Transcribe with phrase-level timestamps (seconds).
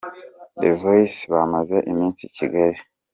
[0.61, 2.79] The Voice bamaze iminsi i Kigali.